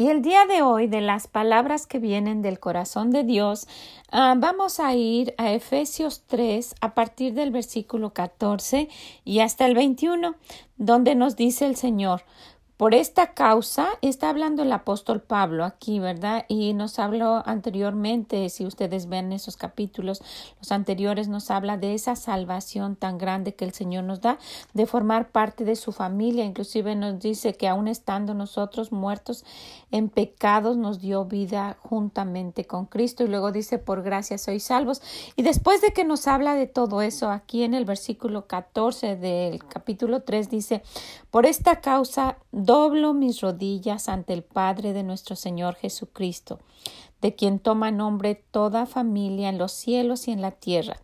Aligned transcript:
Y 0.00 0.08
el 0.08 0.22
día 0.22 0.46
de 0.46 0.62
hoy, 0.62 0.86
de 0.86 1.02
las 1.02 1.26
palabras 1.26 1.86
que 1.86 1.98
vienen 1.98 2.40
del 2.40 2.58
corazón 2.58 3.10
de 3.10 3.22
Dios, 3.22 3.68
uh, 4.14 4.32
vamos 4.34 4.80
a 4.80 4.94
ir 4.94 5.34
a 5.36 5.52
Efesios 5.52 6.22
3 6.26 6.74
a 6.80 6.94
partir 6.94 7.34
del 7.34 7.50
versículo 7.50 8.14
14 8.14 8.88
y 9.26 9.40
hasta 9.40 9.66
el 9.66 9.74
21, 9.74 10.36
donde 10.78 11.14
nos 11.14 11.36
dice 11.36 11.66
el 11.66 11.76
Señor, 11.76 12.22
por 12.80 12.94
esta 12.94 13.34
causa 13.34 13.90
está 14.00 14.30
hablando 14.30 14.62
el 14.62 14.72
apóstol 14.72 15.20
Pablo 15.20 15.66
aquí, 15.66 15.98
¿verdad? 15.98 16.46
Y 16.48 16.72
nos 16.72 16.98
habló 16.98 17.42
anteriormente, 17.44 18.48
si 18.48 18.64
ustedes 18.64 19.06
ven 19.06 19.34
esos 19.34 19.58
capítulos, 19.58 20.22
los 20.58 20.72
anteriores 20.72 21.28
nos 21.28 21.50
habla 21.50 21.76
de 21.76 21.92
esa 21.92 22.16
salvación 22.16 22.96
tan 22.96 23.18
grande 23.18 23.54
que 23.54 23.66
el 23.66 23.74
Señor 23.74 24.04
nos 24.04 24.22
da, 24.22 24.38
de 24.72 24.86
formar 24.86 25.28
parte 25.28 25.66
de 25.66 25.76
su 25.76 25.92
familia. 25.92 26.46
Inclusive 26.46 26.96
nos 26.96 27.20
dice 27.20 27.52
que 27.52 27.68
aún 27.68 27.86
estando 27.86 28.32
nosotros 28.32 28.92
muertos 28.92 29.44
en 29.90 30.08
pecados, 30.08 30.78
nos 30.78 31.00
dio 31.00 31.26
vida 31.26 31.76
juntamente 31.82 32.64
con 32.64 32.86
Cristo. 32.86 33.24
Y 33.24 33.28
luego 33.28 33.52
dice, 33.52 33.76
por 33.76 34.02
gracia 34.02 34.38
sois 34.38 34.62
salvos. 34.62 35.02
Y 35.36 35.42
después 35.42 35.82
de 35.82 35.92
que 35.92 36.04
nos 36.04 36.26
habla 36.26 36.54
de 36.54 36.66
todo 36.66 37.02
eso, 37.02 37.28
aquí 37.28 37.62
en 37.62 37.74
el 37.74 37.84
versículo 37.84 38.46
14 38.46 39.16
del 39.16 39.62
capítulo 39.66 40.22
3 40.22 40.48
dice, 40.48 40.82
por 41.30 41.44
esta 41.44 41.82
causa, 41.82 42.38
doblo 42.70 43.14
mis 43.14 43.40
rodillas 43.40 44.08
ante 44.08 44.32
el 44.32 44.44
Padre 44.44 44.92
de 44.92 45.02
nuestro 45.02 45.34
Señor 45.34 45.74
Jesucristo, 45.74 46.60
de 47.20 47.34
quien 47.34 47.58
toma 47.58 47.90
nombre 47.90 48.36
toda 48.36 48.86
familia 48.86 49.48
en 49.48 49.58
los 49.58 49.72
cielos 49.72 50.28
y 50.28 50.30
en 50.30 50.40
la 50.40 50.52
tierra, 50.52 51.02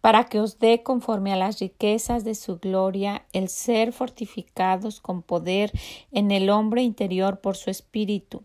para 0.00 0.26
que 0.26 0.38
os 0.38 0.60
dé 0.60 0.84
conforme 0.84 1.32
a 1.32 1.36
las 1.36 1.58
riquezas 1.58 2.22
de 2.22 2.36
su 2.36 2.58
gloria 2.60 3.26
el 3.32 3.48
ser 3.48 3.92
fortificados 3.92 5.00
con 5.00 5.22
poder 5.22 5.72
en 6.12 6.30
el 6.30 6.48
hombre 6.48 6.82
interior 6.82 7.40
por 7.40 7.56
su 7.56 7.70
espíritu 7.70 8.44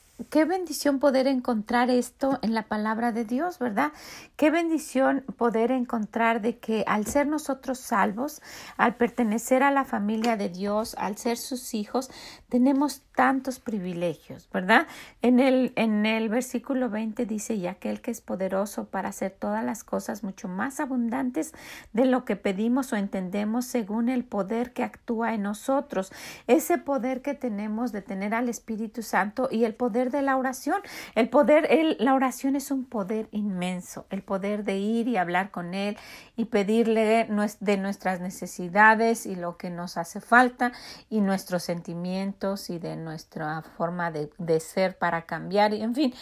Qué 0.29 0.45
bendición 0.45 0.99
poder 0.99 1.27
encontrar 1.27 1.89
esto 1.89 2.37
en 2.41 2.53
la 2.53 2.63
palabra 2.63 3.11
de 3.11 3.25
Dios, 3.25 3.59
¿verdad? 3.59 3.91
Qué 4.35 4.51
bendición 4.51 5.23
poder 5.37 5.71
encontrar 5.71 6.41
de 6.41 6.57
que 6.59 6.83
al 6.85 7.05
ser 7.05 7.27
nosotros 7.27 7.79
salvos, 7.79 8.41
al 8.77 8.95
pertenecer 8.95 9.63
a 9.63 9.71
la 9.71 9.85
familia 9.85 10.37
de 10.37 10.49
Dios, 10.49 10.95
al 10.97 11.17
ser 11.17 11.37
sus 11.37 11.73
hijos, 11.73 12.11
tenemos 12.49 13.03
tantos 13.15 13.59
privilegios, 13.59 14.49
¿verdad? 14.51 14.87
En 15.21 15.39
el, 15.39 15.73
en 15.75 16.05
el 16.05 16.29
versículo 16.29 16.89
20 16.89 17.25
dice, 17.25 17.55
y 17.55 17.67
aquel 17.67 18.01
que 18.01 18.11
es 18.11 18.21
poderoso 18.21 18.85
para 18.85 19.09
hacer 19.09 19.31
todas 19.31 19.63
las 19.63 19.83
cosas 19.83 20.23
mucho 20.23 20.47
más 20.47 20.79
abundantes 20.79 21.53
de 21.93 22.05
lo 22.05 22.25
que 22.25 22.35
pedimos 22.35 22.93
o 22.93 22.95
entendemos 22.95 23.65
según 23.65 24.09
el 24.09 24.23
poder 24.23 24.73
que 24.73 24.83
actúa 24.83 25.33
en 25.33 25.43
nosotros, 25.43 26.11
ese 26.47 26.77
poder 26.77 27.21
que 27.21 27.33
tenemos 27.33 27.91
de 27.91 28.01
tener 28.01 28.33
al 28.33 28.49
Espíritu 28.49 29.01
Santo 29.01 29.47
y 29.51 29.63
el 29.63 29.75
poder 29.75 30.10
de 30.11 30.21
la 30.21 30.37
oración. 30.37 30.81
El 31.15 31.29
poder, 31.29 31.67
el, 31.69 31.97
la 31.99 32.13
oración 32.13 32.55
es 32.55 32.71
un 32.71 32.85
poder 32.85 33.27
inmenso, 33.31 34.05
el 34.09 34.21
poder 34.21 34.63
de 34.63 34.77
ir 34.77 35.07
y 35.07 35.17
hablar 35.17 35.51
con 35.51 35.73
Él 35.73 35.97
y 36.35 36.45
pedirle 36.45 37.27
de 37.59 37.77
nuestras 37.77 38.19
necesidades 38.19 39.25
y 39.25 39.35
lo 39.35 39.57
que 39.57 39.69
nos 39.69 39.97
hace 39.97 40.21
falta 40.21 40.71
y 41.09 41.21
nuestros 41.21 41.63
sentimientos 41.63 42.69
y 42.69 42.79
de 42.79 42.95
nuestra 42.95 43.61
forma 43.61 44.11
de, 44.11 44.29
de 44.37 44.59
ser 44.59 44.97
para 44.97 45.25
cambiar. 45.25 45.73
Y 45.73 45.81
en 45.81 45.95
fin, 45.95 46.13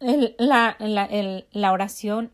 el, 0.00 0.34
la, 0.38 0.76
la, 0.78 1.04
el, 1.04 1.46
la 1.52 1.72
oración 1.72 2.32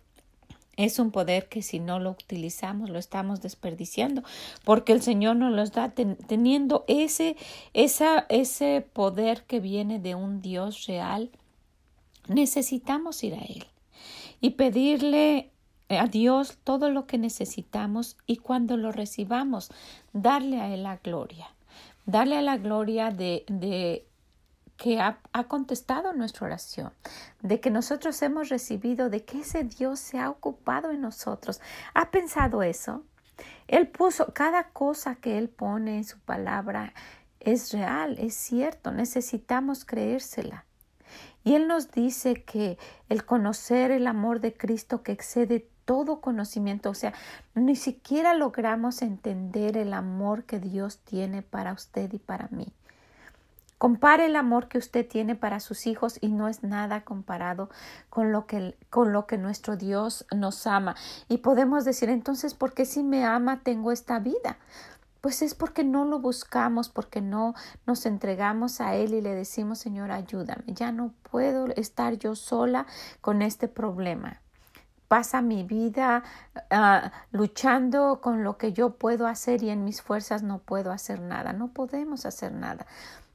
es 0.76 0.98
un 0.98 1.10
poder 1.10 1.48
que 1.48 1.62
si 1.62 1.80
no 1.80 1.98
lo 2.00 2.10
utilizamos 2.10 2.90
lo 2.90 2.98
estamos 2.98 3.40
desperdiciando 3.40 4.22
porque 4.64 4.92
el 4.92 5.02
Señor 5.02 5.36
nos 5.36 5.52
los 5.52 5.72
da 5.72 5.90
teniendo 5.90 6.84
ese, 6.88 7.36
esa, 7.72 8.26
ese 8.28 8.86
poder 8.92 9.44
que 9.44 9.60
viene 9.60 9.98
de 9.98 10.14
un 10.14 10.40
Dios 10.40 10.86
real. 10.86 11.30
Necesitamos 12.28 13.22
ir 13.22 13.34
a 13.34 13.42
Él 13.42 13.66
y 14.40 14.50
pedirle 14.50 15.50
a 15.88 16.06
Dios 16.06 16.58
todo 16.64 16.90
lo 16.90 17.06
que 17.06 17.18
necesitamos 17.18 18.16
y 18.26 18.36
cuando 18.36 18.76
lo 18.76 18.92
recibamos, 18.92 19.70
darle 20.12 20.60
a 20.60 20.72
Él 20.72 20.84
la 20.84 20.96
gloria. 20.96 21.48
Darle 22.06 22.36
a 22.36 22.42
la 22.42 22.58
gloria 22.58 23.10
de, 23.10 23.44
de 23.48 24.06
que 24.76 25.00
ha, 25.00 25.18
contestado 25.48 26.12
nuestra 26.12 26.46
oración, 26.46 26.92
de 27.42 27.60
que 27.60 27.70
nosotros 27.70 28.20
hemos 28.22 28.48
recibido, 28.48 29.08
de 29.08 29.24
que 29.24 29.40
ese 29.40 29.64
Dios 29.64 30.00
se 30.00 30.18
ha 30.18 30.30
ocupado 30.30 30.90
en 30.90 31.00
nosotros. 31.00 31.60
¿Ha 31.94 32.10
pensado 32.10 32.62
eso? 32.62 33.02
Él 33.68 33.88
puso 33.88 34.32
cada 34.32 34.68
cosa 34.70 35.16
que 35.16 35.38
Él 35.38 35.48
pone 35.48 35.96
en 35.96 36.04
su 36.04 36.18
palabra 36.18 36.92
es 37.40 37.72
real, 37.72 38.16
es 38.18 38.34
cierto, 38.34 38.90
necesitamos 38.90 39.84
creérsela. 39.84 40.64
Y 41.44 41.54
Él 41.54 41.68
nos 41.68 41.90
dice 41.90 42.42
que 42.42 42.78
el 43.08 43.24
conocer 43.24 43.90
el 43.90 44.06
amor 44.06 44.40
de 44.40 44.54
Cristo 44.54 45.02
que 45.02 45.12
excede 45.12 45.68
todo 45.84 46.22
conocimiento, 46.22 46.90
o 46.90 46.94
sea, 46.94 47.12
ni 47.54 47.76
siquiera 47.76 48.32
logramos 48.32 49.02
entender 49.02 49.76
el 49.76 49.92
amor 49.92 50.44
que 50.44 50.58
Dios 50.58 50.98
tiene 50.98 51.42
para 51.42 51.74
usted 51.74 52.10
y 52.14 52.18
para 52.18 52.48
mí. 52.50 52.72
Compare 53.84 54.24
el 54.24 54.36
amor 54.36 54.68
que 54.68 54.78
usted 54.78 55.06
tiene 55.06 55.34
para 55.34 55.60
sus 55.60 55.86
hijos 55.86 56.16
y 56.22 56.28
no 56.28 56.48
es 56.48 56.62
nada 56.62 57.02
comparado 57.04 57.68
con 58.08 58.32
lo 58.32 58.46
que, 58.46 58.78
con 58.88 59.12
lo 59.12 59.26
que 59.26 59.36
nuestro 59.36 59.76
Dios 59.76 60.24
nos 60.34 60.66
ama. 60.66 60.96
Y 61.28 61.36
podemos 61.36 61.84
decir 61.84 62.08
entonces, 62.08 62.54
¿por 62.54 62.72
qué 62.72 62.86
si 62.86 63.02
me 63.02 63.26
ama 63.26 63.60
tengo 63.62 63.92
esta 63.92 64.20
vida? 64.20 64.56
Pues 65.20 65.42
es 65.42 65.54
porque 65.54 65.84
no 65.84 66.06
lo 66.06 66.18
buscamos, 66.18 66.88
porque 66.88 67.20
no 67.20 67.54
nos 67.86 68.06
entregamos 68.06 68.80
a 68.80 68.94
Él 68.94 69.12
y 69.12 69.20
le 69.20 69.34
decimos, 69.34 69.80
Señor, 69.80 70.12
ayúdame. 70.12 70.64
Ya 70.68 70.90
no 70.90 71.12
puedo 71.30 71.66
estar 71.76 72.14
yo 72.14 72.36
sola 72.36 72.86
con 73.20 73.42
este 73.42 73.68
problema 73.68 74.40
pasa 75.06 75.42
mi 75.42 75.62
vida 75.62 76.24
uh, 76.72 77.08
luchando 77.30 78.20
con 78.20 78.42
lo 78.42 78.56
que 78.56 78.72
yo 78.72 78.96
puedo 78.96 79.28
hacer 79.28 79.62
y 79.62 79.68
en 79.70 79.84
mis 79.84 80.02
fuerzas 80.02 80.42
no 80.42 80.58
puedo 80.58 80.90
hacer 80.90 81.20
nada. 81.20 81.52
No 81.52 81.68
podemos 81.68 82.26
hacer 82.26 82.50
nada. 82.52 82.86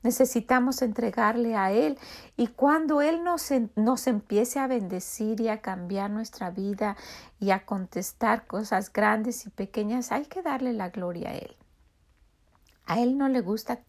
Necesitamos 0.01 0.81
entregarle 0.81 1.55
a 1.55 1.71
Él 1.71 1.97
y 2.37 2.47
cuando 2.47 3.01
Él 3.01 3.23
nos, 3.23 3.49
nos 3.75 4.07
empiece 4.07 4.59
a 4.59 4.67
bendecir 4.67 5.41
y 5.41 5.49
a 5.49 5.61
cambiar 5.61 6.09
nuestra 6.09 6.51
vida 6.51 6.95
y 7.39 7.51
a 7.51 7.65
contestar 7.65 8.47
cosas 8.47 8.93
grandes 8.93 9.45
y 9.45 9.49
pequeñas, 9.49 10.11
hay 10.11 10.25
que 10.25 10.41
darle 10.41 10.73
la 10.73 10.89
gloria 10.89 11.29
a 11.29 11.35
Él. 11.35 11.55
A 12.85 12.99
Él 12.99 13.17
no 13.17 13.27
le 13.27 13.41
gusta 13.41 13.81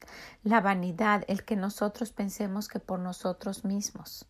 la 0.42 0.60
vanidad, 0.60 1.24
el 1.26 1.44
que 1.44 1.56
nosotros 1.56 2.12
pensemos 2.12 2.68
que 2.68 2.80
por 2.80 2.98
nosotros 2.98 3.64
mismos. 3.64 4.29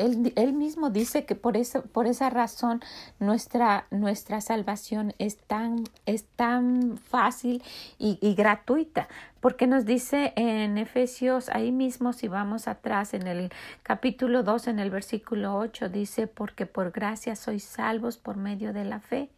Él, 0.00 0.52
mismo 0.52 0.90
dice 0.90 1.24
que 1.24 1.34
por, 1.34 1.56
eso, 1.56 1.82
por 1.82 2.06
esa 2.06 2.30
razón 2.30 2.80
nuestra, 3.18 3.86
nuestra 3.90 4.40
salvación 4.40 5.14
es 5.18 5.36
tan, 5.36 5.84
es 6.06 6.24
tan 6.36 6.98
fácil 6.98 7.62
y, 7.98 8.18
y, 8.20 8.34
gratuita, 8.34 9.08
porque 9.40 9.66
nos 9.66 9.84
dice 9.84 10.32
en 10.36 10.78
Efesios, 10.78 11.48
ahí 11.50 11.72
mismo 11.72 12.12
si 12.12 12.28
vamos 12.28 12.68
atrás 12.68 13.14
en 13.14 13.26
el 13.26 13.50
capítulo 13.82 14.42
2, 14.42 14.68
en 14.68 14.78
el 14.78 14.90
versículo 14.90 15.56
8, 15.56 15.88
dice, 15.88 16.26
porque 16.26 16.66
por 16.66 16.90
gracia 16.90 17.36
sois 17.36 17.64
salvos 17.64 18.16
por 18.16 18.36
medio 18.36 18.72
de 18.72 18.84
la 18.84 19.00
fe. 19.00 19.28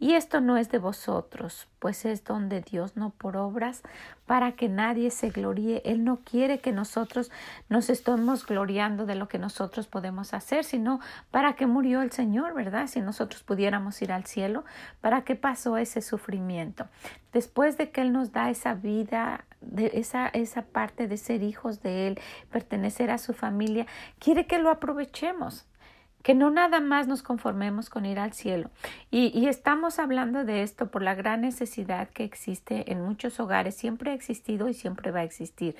Y 0.00 0.14
esto 0.14 0.40
no 0.40 0.56
es 0.56 0.70
de 0.70 0.78
vosotros, 0.78 1.66
pues 1.80 2.04
es 2.04 2.22
don 2.22 2.48
de 2.48 2.60
Dios, 2.60 2.96
no 2.96 3.10
por 3.10 3.36
obras, 3.36 3.82
para 4.26 4.52
que 4.52 4.68
nadie 4.68 5.10
se 5.10 5.30
gloríe. 5.30 5.82
Él 5.84 6.04
no 6.04 6.20
quiere 6.24 6.60
que 6.60 6.70
nosotros 6.70 7.32
nos 7.68 7.90
estemos 7.90 8.46
gloriando 8.46 9.06
de 9.06 9.16
lo 9.16 9.28
que 9.28 9.38
nosotros 9.38 9.88
podemos 9.88 10.34
hacer, 10.34 10.64
sino 10.64 11.00
para 11.32 11.54
que 11.54 11.66
murió 11.66 12.02
el 12.02 12.12
Señor, 12.12 12.54
¿verdad? 12.54 12.86
Si 12.86 13.00
nosotros 13.00 13.42
pudiéramos 13.42 14.00
ir 14.00 14.12
al 14.12 14.24
cielo, 14.24 14.64
¿para 15.00 15.22
qué 15.22 15.34
pasó 15.34 15.76
ese 15.76 16.00
sufrimiento? 16.00 16.86
Después 17.32 17.76
de 17.76 17.90
que 17.90 18.02
Él 18.02 18.12
nos 18.12 18.30
da 18.30 18.50
esa 18.50 18.74
vida, 18.74 19.44
de 19.60 19.90
esa, 19.94 20.28
esa 20.28 20.62
parte 20.62 21.08
de 21.08 21.16
ser 21.16 21.42
hijos 21.42 21.82
de 21.82 22.06
Él, 22.06 22.20
pertenecer 22.50 23.10
a 23.10 23.18
su 23.18 23.34
familia, 23.34 23.86
quiere 24.20 24.46
que 24.46 24.58
lo 24.58 24.70
aprovechemos 24.70 25.66
que 26.22 26.34
no 26.34 26.50
nada 26.50 26.80
más 26.80 27.06
nos 27.06 27.22
conformemos 27.22 27.90
con 27.90 28.06
ir 28.06 28.18
al 28.18 28.32
cielo. 28.32 28.70
Y, 29.10 29.46
estamos 29.46 29.98
hablando 29.98 30.44
de 30.44 30.62
esto 30.62 30.90
por 30.90 31.02
la 31.02 31.14
gran 31.14 31.40
necesidad 31.40 32.08
que 32.08 32.24
existe 32.24 32.90
en 32.92 33.02
muchos 33.02 33.40
hogares, 33.40 33.76
siempre 33.76 34.10
ha 34.10 34.14
existido 34.14 34.68
y 34.68 34.74
siempre 34.74 35.10
va 35.10 35.20
a 35.20 35.24
existir. 35.24 35.76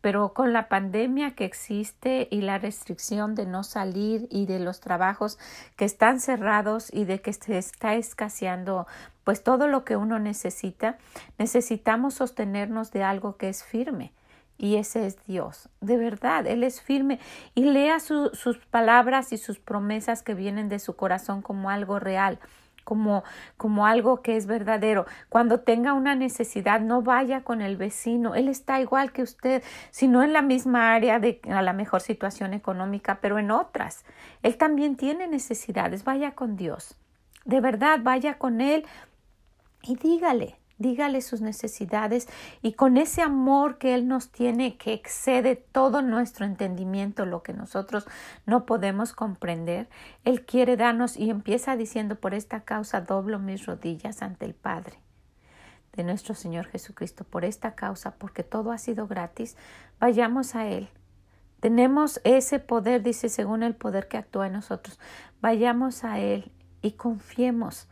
Pero 0.00 0.32
con 0.32 0.54
la 0.54 0.68
pandemia 0.68 1.32
que 1.32 1.44
existe 1.44 2.26
y 2.30 2.40
la 2.40 2.58
restricción 2.58 3.34
de 3.34 3.44
no 3.44 3.62
salir 3.62 4.28
y 4.30 4.46
de 4.46 4.58
los 4.58 4.80
trabajos 4.80 5.38
que 5.76 5.84
están 5.84 6.20
cerrados 6.20 6.92
y 6.92 7.04
de 7.04 7.20
que 7.20 7.32
se 7.34 7.58
está 7.58 7.94
escaseando 7.96 8.86
pues 9.24 9.42
todo 9.42 9.68
lo 9.68 9.84
que 9.84 9.96
uno 9.96 10.18
necesita, 10.18 10.96
necesitamos 11.36 12.14
sostenernos 12.14 12.92
de 12.92 13.02
algo 13.02 13.36
que 13.36 13.50
es 13.50 13.62
firme 13.62 14.12
y 14.60 14.76
ese 14.76 15.06
es 15.06 15.16
Dios. 15.24 15.70
De 15.80 15.96
verdad, 15.96 16.46
Él 16.46 16.62
es 16.64 16.82
firme 16.82 17.18
y 17.54 17.64
lea 17.64 17.98
sus 17.98 18.58
palabras 18.70 19.32
y 19.32 19.38
sus 19.38 19.58
promesas 19.58 20.22
que 20.22 20.34
vienen 20.34 20.68
de 20.68 20.78
su 20.78 20.96
corazón 20.96 21.40
como 21.40 21.70
algo 21.70 21.98
real. 21.98 22.38
Como, 22.84 23.24
como 23.56 23.86
algo 23.86 24.20
que 24.20 24.36
es 24.36 24.46
verdadero. 24.46 25.06
Cuando 25.28 25.60
tenga 25.60 25.92
una 25.94 26.14
necesidad, 26.14 26.80
no 26.80 27.02
vaya 27.02 27.42
con 27.42 27.62
el 27.62 27.76
vecino. 27.76 28.34
Él 28.34 28.48
está 28.48 28.80
igual 28.80 29.12
que 29.12 29.22
usted, 29.22 29.62
si 29.90 30.08
no 30.08 30.22
en 30.22 30.32
la 30.32 30.42
misma 30.42 30.92
área 30.94 31.20
de 31.20 31.40
a 31.50 31.62
la 31.62 31.72
mejor 31.72 32.00
situación 32.00 32.52
económica, 32.52 33.18
pero 33.22 33.38
en 33.38 33.50
otras. 33.50 34.04
Él 34.42 34.56
también 34.58 34.96
tiene 34.96 35.26
necesidades. 35.26 36.04
Vaya 36.04 36.32
con 36.32 36.56
Dios. 36.56 36.96
De 37.44 37.60
verdad, 37.60 38.00
vaya 38.02 38.38
con 38.38 38.60
Él 38.60 38.84
y 39.82 39.96
dígale, 39.96 40.59
dígale 40.80 41.20
sus 41.20 41.42
necesidades 41.42 42.26
y 42.62 42.72
con 42.72 42.96
ese 42.96 43.22
amor 43.22 43.78
que 43.78 43.94
Él 43.94 44.08
nos 44.08 44.30
tiene 44.30 44.76
que 44.78 44.94
excede 44.94 45.54
todo 45.54 46.02
nuestro 46.02 46.46
entendimiento, 46.46 47.26
lo 47.26 47.42
que 47.42 47.52
nosotros 47.52 48.06
no 48.46 48.64
podemos 48.66 49.12
comprender, 49.12 49.88
Él 50.24 50.44
quiere 50.44 50.76
darnos 50.76 51.16
y 51.16 51.30
empieza 51.30 51.76
diciendo 51.76 52.16
por 52.16 52.34
esta 52.34 52.62
causa 52.62 53.02
doblo 53.02 53.38
mis 53.38 53.66
rodillas 53.66 54.22
ante 54.22 54.46
el 54.46 54.54
Padre 54.54 54.98
de 55.92 56.02
nuestro 56.02 56.34
Señor 56.34 56.66
Jesucristo, 56.66 57.24
por 57.24 57.44
esta 57.44 57.74
causa, 57.74 58.12
porque 58.12 58.42
todo 58.42 58.72
ha 58.72 58.78
sido 58.78 59.06
gratis, 59.06 59.56
vayamos 59.98 60.54
a 60.54 60.66
Él. 60.66 60.88
Tenemos 61.60 62.22
ese 62.24 62.58
poder, 62.58 63.02
dice, 63.02 63.28
según 63.28 63.62
el 63.62 63.74
poder 63.74 64.08
que 64.08 64.16
actúa 64.16 64.46
en 64.46 64.54
nosotros. 64.54 64.98
Vayamos 65.42 66.04
a 66.04 66.18
Él 66.20 66.52
y 66.80 66.92
confiemos 66.92 67.86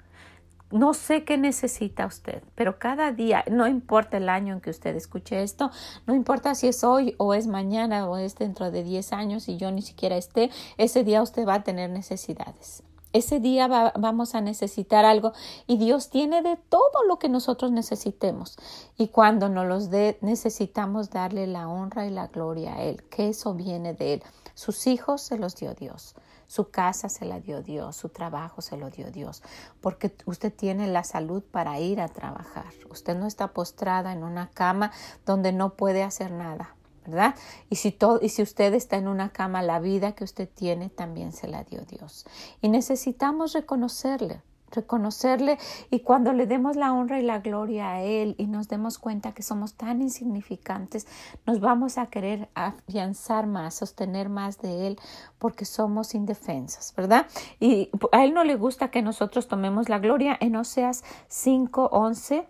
no 0.70 0.94
sé 0.94 1.24
qué 1.24 1.38
necesita 1.38 2.06
usted, 2.06 2.42
pero 2.54 2.78
cada 2.78 3.12
día, 3.12 3.44
no 3.50 3.66
importa 3.66 4.18
el 4.18 4.28
año 4.28 4.54
en 4.54 4.60
que 4.60 4.70
usted 4.70 4.94
escuche 4.96 5.42
esto, 5.42 5.70
no 6.06 6.14
importa 6.14 6.54
si 6.54 6.68
es 6.68 6.84
hoy 6.84 7.14
o 7.18 7.34
es 7.34 7.46
mañana 7.46 8.08
o 8.08 8.16
es 8.16 8.36
dentro 8.36 8.70
de 8.70 8.82
10 8.82 9.12
años 9.12 9.48
y 9.48 9.56
yo 9.56 9.70
ni 9.70 9.82
siquiera 9.82 10.16
esté, 10.16 10.50
ese 10.76 11.04
día 11.04 11.22
usted 11.22 11.46
va 11.46 11.54
a 11.54 11.64
tener 11.64 11.90
necesidades. 11.90 12.82
Ese 13.14 13.40
día 13.40 13.92
vamos 13.98 14.34
a 14.34 14.42
necesitar 14.42 15.06
algo 15.06 15.32
y 15.66 15.78
Dios 15.78 16.10
tiene 16.10 16.42
de 16.42 16.56
todo 16.56 17.04
lo 17.06 17.18
que 17.18 17.30
nosotros 17.30 17.72
necesitemos. 17.72 18.58
Y 18.98 19.08
cuando 19.08 19.48
nos 19.48 19.66
los 19.66 19.90
dé, 19.90 20.18
necesitamos 20.20 21.08
darle 21.08 21.46
la 21.46 21.68
honra 21.68 22.06
y 22.06 22.10
la 22.10 22.26
gloria 22.26 22.74
a 22.74 22.82
Él, 22.82 23.02
que 23.04 23.30
eso 23.30 23.54
viene 23.54 23.94
de 23.94 24.14
Él. 24.14 24.22
Sus 24.58 24.88
hijos 24.88 25.20
se 25.20 25.38
los 25.38 25.54
dio 25.54 25.72
Dios. 25.74 26.16
Su 26.48 26.70
casa 26.72 27.08
se 27.08 27.24
la 27.24 27.38
dio 27.38 27.62
Dios, 27.62 27.94
su 27.94 28.08
trabajo 28.08 28.60
se 28.60 28.76
lo 28.76 28.90
dio 28.90 29.12
Dios, 29.12 29.40
porque 29.80 30.12
usted 30.26 30.52
tiene 30.52 30.88
la 30.88 31.04
salud 31.04 31.44
para 31.44 31.78
ir 31.78 32.00
a 32.00 32.08
trabajar. 32.08 32.66
Usted 32.90 33.16
no 33.16 33.28
está 33.28 33.52
postrada 33.52 34.12
en 34.12 34.24
una 34.24 34.50
cama 34.50 34.90
donde 35.24 35.52
no 35.52 35.74
puede 35.74 36.02
hacer 36.02 36.32
nada. 36.32 36.74
¿verdad? 37.06 37.36
Y 37.70 37.76
si, 37.76 37.92
todo, 37.92 38.18
y 38.20 38.30
si 38.30 38.42
usted 38.42 38.74
está 38.74 38.96
en 38.96 39.06
una 39.06 39.30
cama, 39.30 39.62
la 39.62 39.78
vida 39.78 40.16
que 40.16 40.24
usted 40.24 40.48
tiene 40.52 40.90
también 40.90 41.32
se 41.32 41.46
la 41.46 41.62
dio 41.62 41.82
Dios. 41.82 42.26
Y 42.60 42.68
necesitamos 42.68 43.52
reconocerle, 43.52 44.42
reconocerle 44.70 45.58
y 45.90 46.00
cuando 46.00 46.32
le 46.32 46.46
demos 46.46 46.76
la 46.76 46.92
honra 46.92 47.18
y 47.18 47.22
la 47.22 47.38
gloria 47.40 47.92
a 47.92 48.02
Él 48.02 48.34
y 48.38 48.46
nos 48.46 48.68
demos 48.68 48.98
cuenta 48.98 49.32
que 49.32 49.42
somos 49.42 49.74
tan 49.74 50.02
insignificantes, 50.02 51.06
nos 51.46 51.60
vamos 51.60 51.98
a 51.98 52.06
querer 52.06 52.48
afianzar 52.54 53.46
más, 53.46 53.74
sostener 53.74 54.28
más 54.28 54.58
de 54.58 54.86
Él 54.86 54.98
porque 55.38 55.64
somos 55.64 56.14
indefensas, 56.14 56.94
¿verdad? 56.96 57.26
Y 57.60 57.90
a 58.12 58.24
Él 58.24 58.34
no 58.34 58.44
le 58.44 58.56
gusta 58.56 58.90
que 58.90 59.02
nosotros 59.02 59.48
tomemos 59.48 59.88
la 59.88 59.98
gloria. 59.98 60.36
En 60.40 60.56
Oseas 60.56 61.04
5:11 61.28 62.46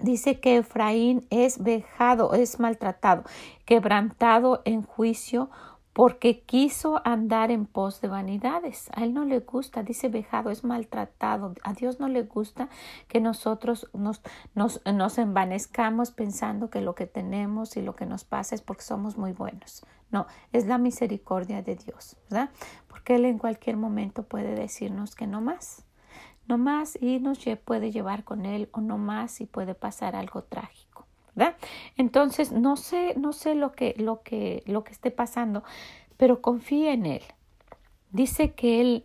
dice 0.00 0.40
que 0.40 0.58
Efraín 0.58 1.26
es 1.30 1.62
vejado, 1.62 2.34
es 2.34 2.58
maltratado, 2.58 3.24
quebrantado 3.64 4.62
en 4.64 4.82
juicio 4.82 5.50
porque 6.00 6.40
quiso 6.40 7.02
andar 7.04 7.50
en 7.50 7.66
pos 7.66 8.00
de 8.00 8.08
vanidades. 8.08 8.88
A 8.94 9.04
él 9.04 9.12
no 9.12 9.26
le 9.26 9.40
gusta, 9.40 9.82
dice 9.82 10.08
vejado, 10.08 10.48
es 10.48 10.64
maltratado. 10.64 11.52
A 11.62 11.74
Dios 11.74 12.00
no 12.00 12.08
le 12.08 12.22
gusta 12.22 12.70
que 13.06 13.20
nosotros 13.20 13.86
nos, 13.92 14.22
nos, 14.54 14.80
nos 14.86 15.18
envanezcamos 15.18 16.10
pensando 16.10 16.70
que 16.70 16.80
lo 16.80 16.94
que 16.94 17.06
tenemos 17.06 17.76
y 17.76 17.82
lo 17.82 17.96
que 17.96 18.06
nos 18.06 18.24
pasa 18.24 18.54
es 18.54 18.62
porque 18.62 18.80
somos 18.80 19.18
muy 19.18 19.32
buenos. 19.32 19.84
No, 20.10 20.26
es 20.52 20.64
la 20.64 20.78
misericordia 20.78 21.60
de 21.60 21.76
Dios, 21.76 22.16
¿verdad? 22.30 22.48
Porque 22.88 23.16
Él 23.16 23.26
en 23.26 23.36
cualquier 23.36 23.76
momento 23.76 24.22
puede 24.22 24.54
decirnos 24.54 25.14
que 25.14 25.26
no 25.26 25.42
más. 25.42 25.84
No 26.48 26.56
más 26.56 26.96
y 26.98 27.20
nos 27.20 27.40
puede 27.66 27.92
llevar 27.92 28.24
con 28.24 28.46
Él 28.46 28.70
o 28.72 28.80
no 28.80 28.96
más 28.96 29.42
y 29.42 29.44
puede 29.44 29.74
pasar 29.74 30.16
algo 30.16 30.44
trágico. 30.44 30.89
Entonces, 31.96 32.52
no 32.52 32.76
sé, 32.76 33.14
no 33.16 33.32
sé 33.32 33.54
lo 33.54 33.72
que, 33.72 33.94
lo 33.98 34.22
que, 34.22 34.62
lo 34.66 34.84
que 34.84 34.92
esté 34.92 35.10
pasando, 35.10 35.62
pero 36.16 36.42
confía 36.42 36.92
en 36.92 37.06
Él. 37.06 37.22
Dice 38.10 38.52
que 38.52 38.80
Él 38.80 39.04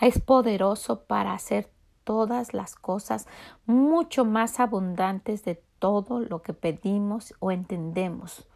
es 0.00 0.20
poderoso 0.20 1.04
para 1.04 1.32
hacer 1.32 1.70
todas 2.04 2.54
las 2.54 2.74
cosas 2.74 3.26
mucho 3.66 4.24
más 4.24 4.60
abundantes 4.60 5.44
de 5.44 5.62
todo 5.78 6.20
lo 6.20 6.42
que 6.42 6.54
pedimos 6.54 7.34
o 7.38 7.50
entendemos. 7.50 8.46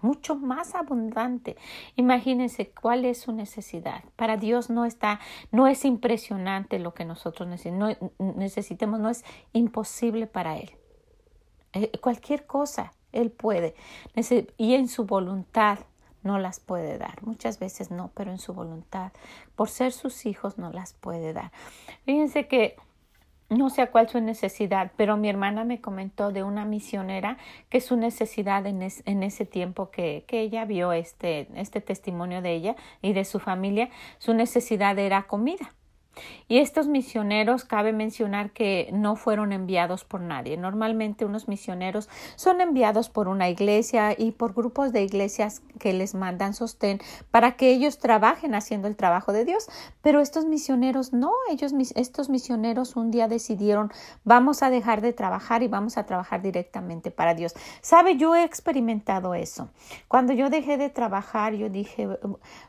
Mucho 0.00 0.36
más 0.36 0.76
abundante. 0.76 1.56
Imagínense 1.96 2.70
cuál 2.70 3.04
es 3.04 3.18
su 3.18 3.32
necesidad. 3.32 4.04
Para 4.14 4.36
Dios 4.36 4.70
no 4.70 4.84
está, 4.84 5.18
no 5.50 5.66
es 5.66 5.84
impresionante 5.84 6.78
lo 6.78 6.94
que 6.94 7.04
nosotros 7.04 7.48
necesitemos, 7.48 9.00
no 9.00 9.10
es 9.10 9.24
imposible 9.52 10.28
para 10.28 10.56
Él. 10.56 10.70
Eh, 11.72 11.90
cualquier 12.00 12.46
cosa 12.46 12.92
Él 13.12 13.30
puede. 13.30 13.74
Y 14.56 14.74
en 14.74 14.88
su 14.88 15.04
voluntad 15.04 15.78
no 16.22 16.38
las 16.38 16.60
puede 16.60 16.98
dar. 16.98 17.22
Muchas 17.22 17.58
veces 17.58 17.90
no, 17.90 18.10
pero 18.14 18.30
en 18.30 18.38
su 18.38 18.52
voluntad, 18.52 19.12
por 19.56 19.68
ser 19.68 19.92
sus 19.92 20.26
hijos, 20.26 20.58
no 20.58 20.72
las 20.72 20.92
puede 20.92 21.32
dar. 21.32 21.52
Fíjense 22.04 22.48
que 22.48 22.76
no 23.50 23.70
sé 23.70 23.86
cuál 23.88 24.08
su 24.08 24.20
necesidad, 24.20 24.92
pero 24.96 25.16
mi 25.16 25.28
hermana 25.28 25.64
me 25.64 25.80
comentó 25.80 26.32
de 26.32 26.42
una 26.42 26.66
misionera 26.66 27.38
que 27.70 27.80
su 27.80 27.96
necesidad 27.96 28.66
en, 28.66 28.82
en 28.82 29.22
ese 29.22 29.46
tiempo 29.46 29.90
que, 29.90 30.24
que, 30.26 30.40
ella 30.40 30.66
vio 30.66 30.92
este, 30.92 31.48
este 31.54 31.80
testimonio 31.80 32.42
de 32.42 32.52
ella 32.52 32.76
y 33.00 33.14
de 33.14 33.24
su 33.24 33.38
familia, 33.38 33.88
su 34.18 34.34
necesidad 34.34 34.98
era 34.98 35.22
comida. 35.22 35.72
Y 36.48 36.58
estos 36.58 36.88
misioneros, 36.88 37.64
cabe 37.64 37.92
mencionar 37.92 38.50
que 38.50 38.88
no 38.92 39.16
fueron 39.16 39.52
enviados 39.52 40.04
por 40.04 40.20
nadie. 40.20 40.56
Normalmente 40.56 41.24
unos 41.24 41.48
misioneros 41.48 42.08
son 42.36 42.60
enviados 42.60 43.08
por 43.08 43.28
una 43.28 43.48
iglesia 43.48 44.14
y 44.16 44.32
por 44.32 44.54
grupos 44.54 44.92
de 44.92 45.02
iglesias 45.02 45.62
que 45.78 45.92
les 45.92 46.14
mandan 46.14 46.54
sostén 46.54 47.00
para 47.30 47.52
que 47.56 47.70
ellos 47.70 47.98
trabajen 47.98 48.54
haciendo 48.54 48.88
el 48.88 48.96
trabajo 48.96 49.32
de 49.32 49.44
Dios. 49.44 49.68
Pero 50.02 50.20
estos 50.20 50.44
misioneros 50.44 51.12
no, 51.12 51.32
ellos, 51.50 51.72
estos 51.94 52.28
misioneros 52.28 52.96
un 52.96 53.10
día 53.10 53.28
decidieron 53.28 53.92
vamos 54.24 54.62
a 54.62 54.70
dejar 54.70 55.00
de 55.00 55.12
trabajar 55.12 55.62
y 55.62 55.68
vamos 55.68 55.98
a 55.98 56.06
trabajar 56.06 56.42
directamente 56.42 57.10
para 57.10 57.34
Dios. 57.34 57.54
Sabe, 57.80 58.16
yo 58.16 58.34
he 58.34 58.44
experimentado 58.44 59.34
eso. 59.34 59.68
Cuando 60.08 60.32
yo 60.32 60.50
dejé 60.50 60.76
de 60.76 60.90
trabajar, 60.90 61.54
yo 61.54 61.68
dije, 61.68 62.08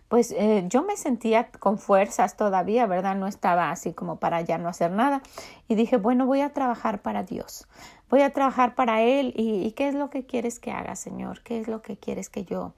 pues 0.08 0.32
eh, 0.32 0.66
yo 0.68 0.84
me 0.84 0.98
sentía 0.98 1.50
con 1.52 1.78
fuerzas 1.78 2.36
todavía, 2.36 2.86
¿verdad? 2.88 3.16
No 3.16 3.28
estaba 3.40 3.72
así 3.72 3.94
como 3.94 4.18
para 4.18 4.42
ya 4.42 4.58
no 4.58 4.68
hacer 4.68 4.92
nada. 4.92 5.22
Y 5.70 5.76
dije, 5.76 5.96
bueno, 5.96 6.26
voy 6.26 6.42
a 6.42 6.50
trabajar 6.50 7.02
para 7.02 7.24
Dios, 7.24 7.68
voy 8.10 8.22
a 8.22 8.32
trabajar 8.32 8.76
para 8.76 9.02
Él. 9.02 9.34
¿Y, 9.38 9.72
qué 9.72 9.88
es 9.88 9.96
lo 9.96 10.10
que 10.10 10.26
quieres 10.26 10.60
que 10.60 10.72
haga, 10.72 10.98
Señor? 10.98 11.42
¿Qué 11.42 11.62
es 11.62 11.70
lo 11.70 11.82
que 11.82 11.96
quieres 11.96 12.30
que 12.30 12.44
yo 12.44 12.74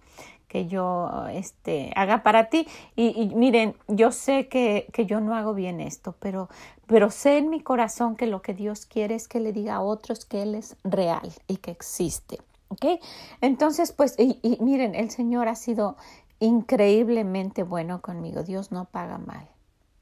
que 0.47 0.67
yo 0.67 1.09
este, 1.31 1.93
haga 1.95 2.23
para 2.23 2.49
ti. 2.49 2.67
Y, 2.97 3.31
miren, 3.35 3.73
yo 3.87 4.11
sé 4.11 4.49
que, 4.49 4.85
que, 4.91 5.05
yo 5.05 5.21
no 5.21 5.33
hago 5.33 5.53
bien 5.53 5.79
esto, 5.79 6.13
pero, 6.19 6.49
pero 6.87 7.09
sé 7.09 7.37
en 7.37 7.49
mi 7.49 7.61
corazón 7.61 8.17
que 8.17 8.27
lo 8.27 8.41
que 8.41 8.53
Dios 8.53 8.85
quiere 8.85 9.15
es 9.15 9.29
que 9.29 9.39
le 9.39 9.53
diga 9.53 9.75
a 9.75 9.81
otros 9.81 10.25
que 10.25 10.41
Él 10.41 10.55
es 10.55 10.75
real 10.83 11.31
y 11.47 11.55
que 11.55 11.71
existe. 11.71 12.39
¿Ok? 12.67 12.85
Entonces, 13.39 13.93
pues, 13.93 14.17
y 14.19 14.57
miren, 14.59 14.93
el 14.93 15.09
Señor 15.09 15.47
ha 15.47 15.55
sido 15.55 15.95
increíblemente 16.41 17.63
bueno 17.63 18.01
conmigo. 18.01 18.43
Dios 18.43 18.73
no 18.73 18.85
paga 18.85 19.17
mal. 19.19 19.47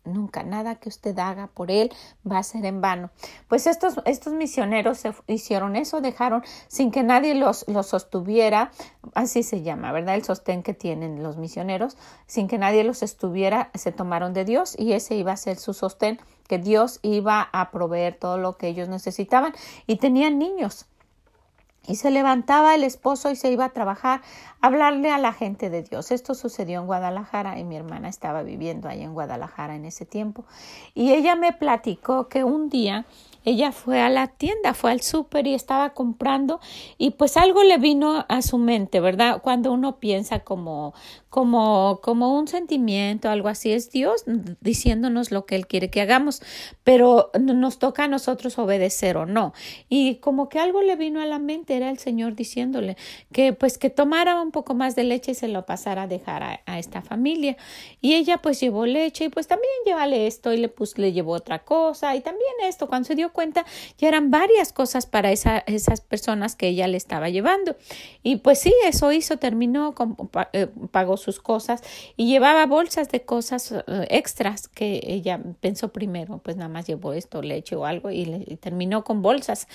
Nunca, 0.09 0.43
nada 0.43 0.75
que 0.75 0.89
usted 0.89 1.17
haga 1.19 1.47
por 1.47 1.71
él 1.71 1.91
va 2.29 2.39
a 2.39 2.43
ser 2.43 2.65
en 2.65 2.81
vano. 2.81 3.11
Pues 3.47 3.67
estos, 3.67 3.95
estos 4.05 4.33
misioneros 4.33 4.97
se 4.97 5.13
hicieron 5.27 5.75
eso, 5.75 6.01
dejaron 6.01 6.43
sin 6.67 6.91
que 6.91 7.03
nadie 7.03 7.35
los, 7.35 7.65
los 7.67 7.87
sostuviera, 7.87 8.71
así 9.13 9.43
se 9.43 9.61
llama, 9.61 9.91
¿verdad? 9.91 10.15
El 10.15 10.23
sostén 10.23 10.63
que 10.63 10.73
tienen 10.73 11.23
los 11.23 11.37
misioneros, 11.37 11.97
sin 12.27 12.47
que 12.47 12.57
nadie 12.57 12.83
los 12.83 13.03
estuviera, 13.03 13.71
se 13.73 13.91
tomaron 13.91 14.33
de 14.33 14.45
Dios 14.45 14.75
y 14.77 14.93
ese 14.93 15.15
iba 15.15 15.31
a 15.31 15.37
ser 15.37 15.57
su 15.57 15.73
sostén, 15.73 16.19
que 16.47 16.57
Dios 16.57 16.99
iba 17.03 17.47
a 17.51 17.71
proveer 17.71 18.15
todo 18.15 18.37
lo 18.37 18.57
que 18.57 18.67
ellos 18.67 18.89
necesitaban 18.89 19.53
y 19.85 19.97
tenían 19.97 20.39
niños. 20.39 20.87
Y 21.89 21.95
se 21.95 22.11
levantaba 22.11 22.75
el 22.75 22.83
esposo 22.83 23.31
y 23.31 23.35
se 23.35 23.51
iba 23.51 23.65
a 23.65 23.69
trabajar, 23.69 24.21
a 24.61 24.67
hablarle 24.67 25.09
a 25.09 25.17
la 25.17 25.33
gente 25.33 25.71
de 25.71 25.81
Dios. 25.81 26.11
Esto 26.11 26.35
sucedió 26.35 26.79
en 26.79 26.85
Guadalajara 26.85 27.57
y 27.57 27.63
mi 27.63 27.75
hermana 27.75 28.09
estaba 28.09 28.43
viviendo 28.43 28.87
ahí 28.87 29.01
en 29.01 29.13
Guadalajara 29.13 29.75
en 29.75 29.85
ese 29.85 30.05
tiempo. 30.05 30.45
Y 30.93 31.13
ella 31.13 31.35
me 31.35 31.51
platicó 31.51 32.29
que 32.29 32.43
un 32.43 32.69
día 32.69 33.07
ella 33.45 33.71
fue 33.71 34.01
a 34.01 34.09
la 34.09 34.27
tienda, 34.27 34.73
fue 34.73 34.91
al 34.91 35.01
súper 35.01 35.47
y 35.47 35.53
estaba 35.53 35.91
comprando 35.91 36.59
y 36.97 37.11
pues 37.11 37.37
algo 37.37 37.63
le 37.63 37.77
vino 37.77 38.25
a 38.27 38.41
su 38.41 38.57
mente, 38.57 38.99
¿verdad? 38.99 39.41
Cuando 39.41 39.71
uno 39.71 39.99
piensa 39.99 40.39
como, 40.39 40.93
como, 41.29 41.99
como 42.01 42.37
un 42.37 42.47
sentimiento, 42.47 43.29
algo 43.29 43.47
así, 43.47 43.71
es 43.71 43.91
Dios 43.91 44.23
diciéndonos 44.61 45.31
lo 45.31 45.45
que 45.45 45.55
Él 45.55 45.67
quiere 45.67 45.89
que 45.89 46.01
hagamos, 46.01 46.41
pero 46.83 47.31
nos 47.39 47.79
toca 47.79 48.05
a 48.05 48.07
nosotros 48.07 48.57
obedecer 48.59 49.17
o 49.17 49.25
no. 49.25 49.53
Y 49.87 50.15
como 50.15 50.49
que 50.49 50.59
algo 50.59 50.81
le 50.81 50.95
vino 50.95 51.21
a 51.21 51.25
la 51.25 51.39
mente, 51.39 51.77
era 51.77 51.89
el 51.89 51.99
Señor 51.99 52.35
diciéndole 52.35 52.97
que 53.31 53.53
pues 53.53 53.77
que 53.77 53.89
tomara 53.89 54.41
un 54.41 54.51
poco 54.51 54.73
más 54.73 54.95
de 54.95 55.03
leche 55.03 55.31
y 55.31 55.35
se 55.35 55.47
lo 55.47 55.65
pasara 55.65 56.03
a 56.03 56.07
dejar 56.07 56.61
a, 56.65 56.79
esta 56.79 57.01
familia. 57.01 57.57
Y 58.01 58.15
ella 58.15 58.37
pues 58.37 58.59
llevó 58.59 58.85
leche 58.85 59.25
y 59.25 59.29
pues 59.29 59.47
también 59.47 59.71
llévale 59.85 60.27
esto 60.27 60.53
y 60.53 60.57
le, 60.57 60.69
pues, 60.69 60.97
le 60.97 61.11
llevó 61.11 61.33
otra 61.33 61.59
cosa 61.59 62.15
y 62.15 62.21
también 62.21 62.51
esto. 62.63 62.87
Cuando 62.87 63.07
se 63.07 63.15
dio 63.15 63.28
cuenta, 63.29 63.65
ya 63.97 64.07
eran 64.07 64.31
varias 64.31 64.73
cosas 64.73 65.05
para 65.05 65.31
esa, 65.31 65.59
esas 65.59 66.01
personas 66.01 66.55
que 66.55 66.67
ella 66.67 66.87
le 66.87 66.97
estaba 66.97 67.29
llevando. 67.29 67.75
Y 68.23 68.37
pues 68.37 68.59
sí, 68.59 68.73
eso 68.85 69.11
hizo, 69.11 69.37
terminó, 69.37 69.95
eh, 70.53 70.67
pagó 70.91 71.17
sus 71.17 71.39
cosas 71.39 71.81
y 72.15 72.27
llevaba 72.27 72.65
bolsas 72.65 73.09
de 73.09 73.21
cosas 73.21 73.71
eh, 73.71 74.07
extras 74.09 74.67
que 74.67 75.01
ella 75.03 75.39
pensó 75.59 75.89
primero, 75.89 76.39
pues 76.39 76.57
nada 76.57 76.69
más 76.69 76.87
llevó 76.87 77.13
esto, 77.13 77.41
leche 77.41 77.75
o 77.75 77.85
algo 77.85 78.11
y, 78.11 78.25
terminó 78.61 79.03
con 79.03 79.21
bolsas. 79.21 79.67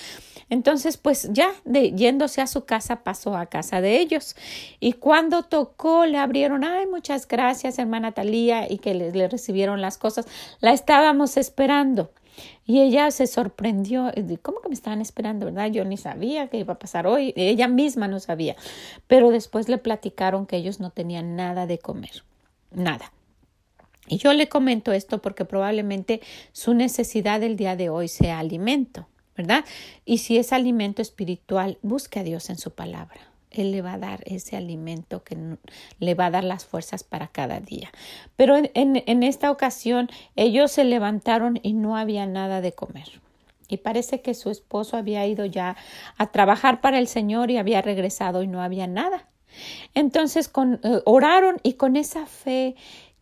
Entonces, 0.50 0.96
pues 0.96 1.28
ya 1.32 1.50
de, 1.64 1.92
yéndose 1.92 2.40
a 2.40 2.46
su 2.46 2.64
casa, 2.64 3.02
pasó 3.02 3.36
a 3.36 3.46
casa 3.46 3.80
de 3.80 3.98
ellos. 3.98 4.36
Y 4.80 4.94
cuando 4.94 5.42
tocó, 5.42 6.06
le 6.06 6.18
abrieron, 6.18 6.64
ay, 6.64 6.86
muchas 6.86 7.26
gracias, 7.26 7.78
hermana 7.78 8.12
Talía, 8.12 8.70
y 8.70 8.78
que 8.78 8.94
le 8.94 9.28
recibieron 9.28 9.80
las 9.80 9.98
cosas. 9.98 10.26
La 10.60 10.72
estábamos 10.72 11.36
esperando. 11.36 12.10
Y 12.66 12.80
ella 12.80 13.10
se 13.10 13.26
sorprendió, 13.26 14.12
¿cómo 14.42 14.60
que 14.60 14.68
me 14.68 14.74
estaban 14.74 15.00
esperando, 15.00 15.46
verdad? 15.46 15.70
Yo 15.70 15.84
ni 15.84 15.96
sabía 15.96 16.48
que 16.48 16.58
iba 16.58 16.74
a 16.74 16.78
pasar 16.78 17.06
hoy, 17.06 17.32
ella 17.36 17.68
misma 17.68 18.08
no 18.08 18.20
sabía, 18.20 18.56
pero 19.06 19.30
después 19.30 19.68
le 19.68 19.78
platicaron 19.78 20.46
que 20.46 20.56
ellos 20.56 20.80
no 20.80 20.90
tenían 20.90 21.36
nada 21.36 21.66
de 21.66 21.78
comer, 21.78 22.24
nada. 22.72 23.12
Y 24.06 24.18
yo 24.18 24.32
le 24.32 24.48
comento 24.48 24.92
esto 24.92 25.22
porque 25.22 25.44
probablemente 25.44 26.20
su 26.52 26.74
necesidad 26.74 27.40
del 27.40 27.56
día 27.56 27.76
de 27.76 27.88
hoy 27.88 28.08
sea 28.08 28.38
alimento, 28.38 29.06
¿verdad? 29.36 29.64
Y 30.04 30.18
si 30.18 30.36
es 30.36 30.52
alimento 30.52 31.02
espiritual, 31.02 31.78
busque 31.82 32.20
a 32.20 32.24
Dios 32.24 32.50
en 32.50 32.58
su 32.58 32.70
palabra. 32.70 33.33
Él 33.54 33.72
le 33.72 33.82
va 33.82 33.94
a 33.94 33.98
dar 33.98 34.20
ese 34.26 34.56
alimento 34.56 35.22
que 35.22 35.36
le 35.98 36.14
va 36.14 36.26
a 36.26 36.30
dar 36.30 36.44
las 36.44 36.64
fuerzas 36.64 37.04
para 37.04 37.28
cada 37.28 37.60
día. 37.60 37.90
Pero 38.36 38.56
en, 38.56 39.22
esta 39.22 39.50
ocasión 39.50 40.08
ellos 40.36 40.72
se 40.72 40.84
levantaron 40.84 41.58
y 41.62 41.72
no 41.72 41.96
había 41.96 42.26
nada 42.26 42.60
de 42.60 42.72
comer. 42.72 43.20
Y 43.68 43.78
parece 43.78 44.20
que 44.20 44.34
su 44.34 44.50
esposo 44.50 44.96
había 44.96 45.26
ido 45.26 45.46
ya 45.46 45.76
a 46.18 46.26
trabajar 46.32 46.80
para 46.80 46.98
el 46.98 47.08
Señor 47.08 47.50
y 47.50 47.56
había 47.56 47.80
regresado 47.80 48.42
y 48.42 48.46
no 48.46 48.60
había 48.60 48.86
nada. 48.86 49.28
Entonces 49.94 50.48
con, 50.48 50.80
eh, 50.82 51.00
oraron 51.04 51.56
y 51.62 51.74
con 51.74 51.96
esa 51.96 52.26
fe 52.26 52.74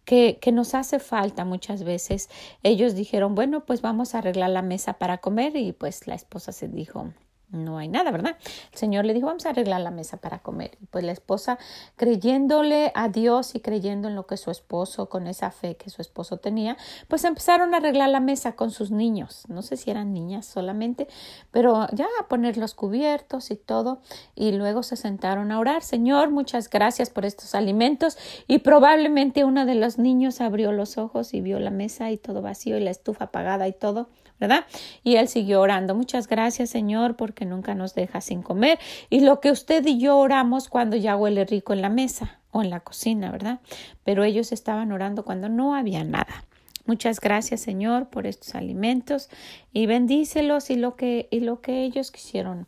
que, 0.04 0.52
nos 0.52 0.74
hace 0.74 0.98
falta 0.98 1.44
muchas 1.44 1.84
veces, 1.84 2.28
ellos 2.62 2.94
dijeron, 2.94 3.34
bueno, 3.34 3.64
pues 3.64 3.82
vamos 3.82 4.14
a 4.14 4.18
arreglar 4.18 4.50
la 4.50 4.62
mesa 4.62 4.94
para 4.94 5.18
comer 5.18 5.56
y 5.56 5.72
pues 5.72 6.06
la 6.06 6.14
esposa 6.14 6.52
se 6.52 6.68
dijo, 6.68 7.12
no 7.52 7.78
hay 7.78 7.88
nada, 7.88 8.11
¿verdad? 8.11 8.37
El 8.73 8.78
Señor 8.78 9.04
le 9.04 9.14
dijo, 9.14 9.26
vamos 9.26 9.47
a 9.47 9.50
arreglar 9.50 9.80
la 9.82 9.90
mesa 9.90 10.16
para 10.16 10.38
comer. 10.38 10.78
Pues 10.90 11.04
la 11.04 11.12
esposa, 11.12 11.59
creyéndole 11.97 12.92
a 12.94 13.09
Dios 13.09 13.54
y 13.54 13.61
creyendo 13.61 14.09
en 14.09 14.14
lo 14.14 14.26
que 14.26 14.37
su 14.37 14.50
esposo, 14.50 15.09
con 15.09 15.26
esa 15.26 15.50
fe 15.50 15.76
que 15.76 15.90
su 15.90 16.00
esposo 16.00 16.38
tenía, 16.38 16.76
pues 17.09 17.25
empezaron 17.25 17.75
a 17.75 17.76
arreglar 17.76 18.09
la 18.09 18.21
mesa 18.21 18.52
con 18.52 18.71
sus 18.71 18.90
niños. 18.90 19.44
No 19.49 19.62
sé 19.62 19.76
si 19.76 19.90
eran 19.90 20.12
niñas 20.12 20.47
solamente, 20.47 21.09
pero 21.50 21.87
ya 21.92 22.06
a 22.21 22.28
poner 22.28 22.56
los 22.56 22.75
cubiertos 22.75 23.50
y 23.50 23.56
todo. 23.56 24.00
Y 24.35 24.52
luego 24.52 24.82
se 24.82 24.97
sentaron 24.97 25.52
a 25.52 25.59
orar. 25.59 25.82
Señor, 25.82 26.30
muchas 26.30 26.71
gracias 26.71 27.11
por 27.11 27.26
estos 27.26 27.54
alimentos. 27.54 28.16
Y 28.47 28.59
probablemente 28.59 29.44
uno 29.44 29.66
de 29.66 29.75
los 29.75 29.99
niños 29.99 30.40
abrió 30.40 30.73
los 30.73 30.97
ojos 30.97 31.35
y 31.35 31.42
vio 31.42 31.59
la 31.59 31.71
mesa 31.71 32.11
y 32.11 32.16
todo 32.16 32.40
vacío 32.40 32.78
y 32.78 32.80
la 32.80 32.90
estufa 32.90 33.25
apagada 33.25 33.68
y 33.68 33.73
todo. 33.73 34.09
¿verdad? 34.42 34.64
Y 35.04 35.16
él 35.16 35.28
siguió 35.28 35.61
orando. 35.61 35.94
Muchas 35.94 36.26
gracias, 36.26 36.68
Señor, 36.68 37.14
porque 37.14 37.41
nunca 37.44 37.75
nos 37.75 37.94
deja 37.94 38.20
sin 38.20 38.42
comer. 38.42 38.78
Y 39.11 39.20
lo 39.20 39.40
que 39.40 39.50
usted 39.50 39.84
y 39.87 39.99
yo 39.99 40.18
oramos 40.18 40.68
cuando 40.68 40.96
ya 40.96 41.16
huele 41.16 41.44
rico 41.44 41.72
en 41.72 41.82
la 41.82 41.88
mesa 41.88 42.40
o 42.50 42.62
en 42.62 42.70
la 42.70 42.80
cocina, 42.80 43.30
¿verdad? 43.30 43.61
Pero 44.04 44.25
ellos 44.25 44.52
estaban 44.52 44.92
orando 44.92 45.25
cuando 45.25 45.49
no 45.49 45.75
había 45.75 46.04
nada. 46.04 46.44
Muchas 46.84 47.20
gracias, 47.20 47.61
Señor, 47.61 48.08
por 48.08 48.26
estos 48.26 48.54
alimentos 48.54 49.28
y 49.72 49.87
bendícelos 49.87 50.68
y 50.70 50.76
lo 50.76 50.96
que, 50.96 51.28
y 51.30 51.40
lo 51.40 51.61
que 51.61 51.84
ellos 51.84 52.11
quisieron 52.11 52.66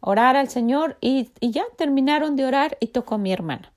orar 0.00 0.36
al 0.36 0.48
Señor 0.48 0.98
y, 1.00 1.30
y 1.40 1.50
ya 1.50 1.64
terminaron 1.76 2.36
de 2.36 2.44
orar 2.44 2.76
y 2.80 2.88
tocó 2.88 3.18
mi 3.18 3.32
hermana 3.32 3.72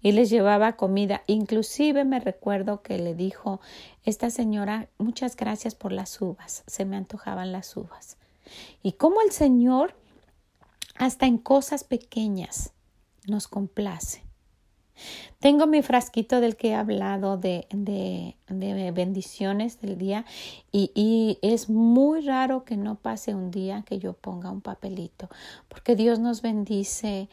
y 0.00 0.12
les 0.12 0.30
llevaba 0.30 0.76
comida. 0.76 1.22
Inclusive 1.26 2.04
me 2.04 2.20
recuerdo 2.20 2.82
que 2.82 2.98
le 2.98 3.14
dijo 3.14 3.60
esta 4.04 4.30
señora, 4.30 4.88
muchas 4.98 5.36
gracias 5.36 5.74
por 5.74 5.92
las 5.92 6.20
uvas, 6.20 6.64
se 6.66 6.84
me 6.84 6.96
antojaban 6.96 7.52
las 7.52 7.76
uvas. 7.76 8.16
Y 8.82 8.92
cómo 8.92 9.20
el 9.20 9.32
Señor, 9.32 9.94
hasta 10.96 11.26
en 11.26 11.38
cosas 11.38 11.84
pequeñas, 11.84 12.72
nos 13.26 13.48
complace. 13.48 14.22
Tengo 15.38 15.68
mi 15.68 15.82
frasquito 15.82 16.40
del 16.40 16.56
que 16.56 16.70
he 16.70 16.74
hablado 16.74 17.36
de, 17.36 17.68
de, 17.70 18.36
de 18.48 18.90
bendiciones 18.90 19.80
del 19.80 19.96
día 19.96 20.24
y, 20.72 20.90
y, 20.94 21.38
es 21.40 21.68
muy 21.68 22.22
raro 22.22 22.64
que 22.64 22.76
no 22.76 22.96
pase 22.96 23.32
un 23.32 23.52
día 23.52 23.84
que 23.86 24.00
yo 24.00 24.14
ponga 24.14 24.50
un 24.50 24.60
papelito 24.60 25.28
porque 25.68 25.94
Dios 25.94 26.18
nos 26.18 26.42
bendice 26.42 27.28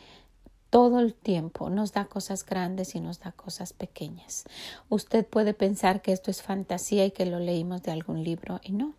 todo 0.75 0.99
el 0.99 1.13
tiempo 1.13 1.69
nos 1.69 1.93
da 1.93 2.03
cosas 2.03 2.45
grandes 2.45 2.95
y 2.95 2.99
nos 2.99 3.21
da 3.21 3.31
cosas 3.31 3.71
pequeñas. 3.71 4.43
Usted 4.89 5.25
puede 5.25 5.53
pensar 5.53 6.01
que 6.01 6.11
esto 6.11 6.29
es 6.31 6.41
fantasía 6.41 7.05
y 7.05 7.11
que 7.11 7.25
lo 7.25 7.39
leímos 7.39 7.81
de 7.83 7.91
algún 7.91 8.25
libro 8.25 8.59
y 8.61 8.73
no. 8.73 8.93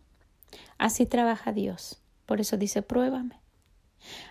Así 0.78 1.04
trabaja 1.04 1.52
Dios. 1.52 1.98
Por 2.26 2.40
eso 2.40 2.56
dice, 2.56 2.82
pruébame. 2.82 3.40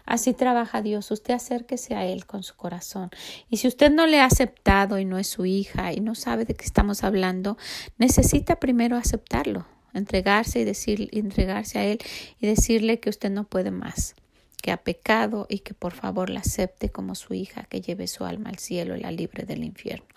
Así 0.05 0.33
trabaja 0.33 0.81
Dios. 0.81 1.09
Usted 1.11 1.33
acérquese 1.33 1.95
a 1.95 2.05
Él 2.05 2.25
con 2.25 2.43
su 2.43 2.55
corazón. 2.55 3.09
Y 3.49 3.57
si 3.57 3.67
usted 3.67 3.91
no 3.91 4.07
le 4.07 4.19
ha 4.19 4.25
aceptado 4.25 4.99
y 4.99 5.05
no 5.05 5.17
es 5.17 5.27
su 5.27 5.45
hija 5.45 5.93
y 5.93 5.99
no 5.99 6.15
sabe 6.15 6.45
de 6.45 6.53
qué 6.53 6.65
estamos 6.65 7.03
hablando, 7.03 7.57
necesita 7.97 8.57
primero 8.57 8.97
aceptarlo, 8.97 9.65
entregarse 9.93 10.59
y 10.59 10.63
decir, 10.63 11.09
entregarse 11.11 11.79
a 11.79 11.85
Él 11.85 11.99
y 12.39 12.47
decirle 12.47 12.99
que 12.99 13.09
usted 13.09 13.31
no 13.31 13.45
puede 13.45 13.71
más, 13.71 14.15
que 14.61 14.71
ha 14.71 14.77
pecado 14.77 15.45
y 15.49 15.59
que 15.59 15.73
por 15.73 15.93
favor 15.93 16.29
la 16.29 16.41
acepte 16.41 16.89
como 16.89 17.15
su 17.15 17.33
hija, 17.33 17.63
que 17.63 17.81
lleve 17.81 18.07
su 18.07 18.25
alma 18.25 18.49
al 18.49 18.59
cielo 18.59 18.95
y 18.95 19.01
la 19.01 19.11
libre 19.11 19.43
del 19.43 19.63
infierno. 19.63 20.07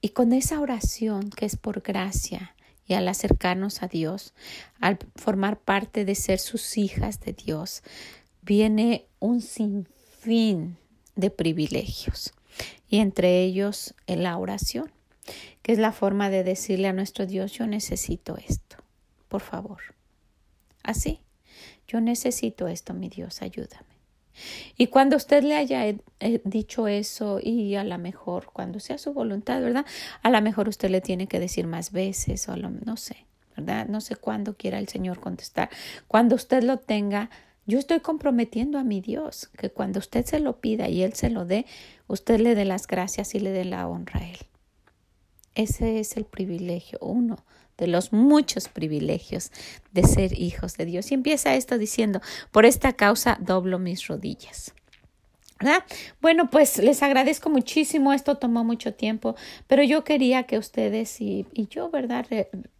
Y 0.00 0.10
con 0.10 0.32
esa 0.32 0.60
oración 0.60 1.30
que 1.30 1.46
es 1.46 1.56
por 1.56 1.80
gracia, 1.80 2.54
y 2.86 2.94
al 2.94 3.08
acercarnos 3.08 3.82
a 3.82 3.88
Dios, 3.88 4.32
al 4.80 4.98
formar 5.16 5.58
parte 5.58 6.04
de 6.04 6.14
ser 6.14 6.38
sus 6.38 6.78
hijas 6.78 7.20
de 7.20 7.32
Dios, 7.32 7.82
viene 8.42 9.06
un 9.18 9.40
sinfín 9.40 10.76
de 11.16 11.30
privilegios 11.30 12.32
y 12.88 12.98
entre 12.98 13.42
ellos 13.42 13.94
la 14.06 14.36
oración, 14.38 14.92
que 15.62 15.72
es 15.72 15.78
la 15.78 15.92
forma 15.92 16.30
de 16.30 16.44
decirle 16.44 16.88
a 16.88 16.92
nuestro 16.92 17.26
Dios, 17.26 17.52
yo 17.52 17.66
necesito 17.66 18.36
esto, 18.36 18.76
por 19.28 19.40
favor. 19.40 19.80
Así, 20.82 21.20
yo 21.88 22.00
necesito 22.00 22.68
esto, 22.68 22.94
mi 22.94 23.08
Dios, 23.08 23.42
ayúdame. 23.42 23.95
Y 24.76 24.88
cuando 24.88 25.16
usted 25.16 25.42
le 25.42 25.56
haya 25.56 25.86
eh, 25.86 25.98
eh, 26.20 26.40
dicho 26.44 26.88
eso 26.88 27.38
y 27.42 27.74
a 27.76 27.84
lo 27.84 27.98
mejor 27.98 28.50
cuando 28.52 28.80
sea 28.80 28.98
su 28.98 29.12
voluntad, 29.12 29.60
¿verdad? 29.60 29.86
A 30.22 30.30
lo 30.30 30.40
mejor 30.42 30.68
usted 30.68 30.90
le 30.90 31.00
tiene 31.00 31.26
que 31.26 31.40
decir 31.40 31.66
más 31.66 31.92
veces 31.92 32.48
o 32.48 32.56
no 32.56 32.96
sé, 32.96 33.26
¿verdad? 33.56 33.86
No 33.86 34.00
sé 34.00 34.16
cuándo 34.16 34.56
quiera 34.56 34.78
el 34.78 34.88
Señor 34.88 35.20
contestar. 35.20 35.70
Cuando 36.08 36.34
usted 36.34 36.62
lo 36.62 36.78
tenga, 36.78 37.30
yo 37.66 37.78
estoy 37.78 38.00
comprometiendo 38.00 38.78
a 38.78 38.84
mi 38.84 39.00
Dios 39.00 39.48
que 39.58 39.70
cuando 39.70 39.98
usted 39.98 40.24
se 40.24 40.38
lo 40.38 40.60
pida 40.60 40.88
y 40.88 41.02
Él 41.02 41.14
se 41.14 41.30
lo 41.30 41.44
dé, 41.44 41.66
usted 42.06 42.40
le 42.40 42.54
dé 42.54 42.64
las 42.64 42.86
gracias 42.86 43.34
y 43.34 43.40
le 43.40 43.50
dé 43.50 43.64
la 43.64 43.88
honra 43.88 44.20
a 44.20 44.28
Él. 44.28 44.38
Ese 45.56 45.98
es 45.98 46.16
el 46.16 46.24
privilegio, 46.24 46.98
uno 47.00 47.38
de 47.78 47.88
los 47.88 48.12
muchos 48.12 48.68
privilegios 48.68 49.50
de 49.92 50.04
ser 50.04 50.38
hijos 50.38 50.76
de 50.76 50.84
Dios. 50.84 51.10
Y 51.10 51.14
empieza 51.14 51.56
esto 51.56 51.78
diciendo, 51.78 52.20
por 52.52 52.64
esta 52.64 52.92
causa 52.92 53.38
doblo 53.40 53.78
mis 53.78 54.06
rodillas. 54.06 54.72
¿verdad? 55.58 55.84
Bueno, 56.20 56.50
pues 56.50 56.78
les 56.78 57.02
agradezco 57.02 57.48
muchísimo, 57.48 58.12
esto 58.12 58.36
tomó 58.36 58.62
mucho 58.62 58.92
tiempo, 58.92 59.36
pero 59.66 59.82
yo 59.82 60.04
quería 60.04 60.42
que 60.42 60.58
ustedes 60.58 61.20
y, 61.20 61.46
y 61.54 61.66
yo, 61.68 61.90
¿verdad? 61.90 62.26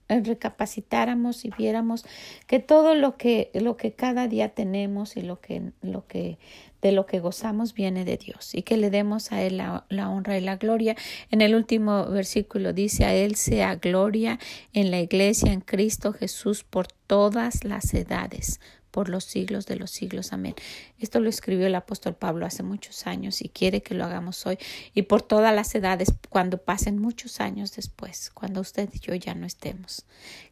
Recapacitáramos 0.09 1.45
y 1.45 1.51
viéramos 1.57 2.05
que 2.47 2.59
todo 2.59 2.95
lo 2.95 3.17
que, 3.17 3.51
lo 3.55 3.77
que 3.77 3.93
cada 3.93 4.29
día 4.29 4.51
tenemos 4.51 5.17
y 5.17 5.23
lo 5.23 5.41
que, 5.41 5.73
lo 5.83 6.07
que 6.07 6.39
de 6.83 6.93
lo 6.93 7.07
que 7.07 7.21
gozamos 7.21 7.75
viene 7.75 8.05
de 8.05 8.17
Dios 8.17 8.55
y 8.55 8.63
que 8.63 8.77
le 8.77 8.91
demos 8.91 9.33
a 9.33 9.43
Él 9.43 9.57
la, 9.57 9.87
la, 9.89 10.09
honra 10.09 10.39
y 10.39 10.41
la 10.41 10.57
gloria. 10.57 10.95
En 11.31 11.41
el 11.41 11.55
último 11.55 12.07
versículo 12.07 12.73
dice, 12.73 13.05
a 13.05 13.15
Él 13.15 13.35
sea 13.35 13.77
gloria 13.77 14.39
en 14.73 14.91
la 14.91 15.01
iglesia, 15.01 15.53
en 15.53 15.63
Cristo 15.63 16.13
Jesús, 16.13 16.63
por 16.63 16.87
todas 16.87 17.65
las 17.65 17.93
edades, 17.95 18.61
por 18.97 19.11
los 19.11 19.25
siglos 19.25 19.67
de 19.67 19.77
los 19.77 19.91
siglos. 19.91 20.33
Amén. 20.33 20.55
Esto 20.99 21.21
lo 21.21 21.29
escribió 21.29 21.67
el 21.67 21.75
apóstol 21.75 22.15
Pablo 22.15 22.47
hace 22.47 22.63
muchos 22.63 23.07
años 23.07 23.43
y 23.43 23.51
quiere 23.51 23.83
que 23.83 23.93
lo 23.93 24.07
hagamos 24.07 24.47
hoy 24.47 24.57
y 24.95 25.03
por 25.03 25.21
todas 25.21 25.55
las 25.55 25.75
edades 25.75 26.15
cuando 26.31 26.57
pasen 26.57 26.99
muchos 26.99 27.39
años 27.41 27.77
después, 27.77 28.31
cuando 28.33 28.63
usted 28.63 28.89
y 28.95 29.01
yo 29.01 29.15
ya 29.15 29.35
no 29.35 29.45
estemos, 29.45 30.07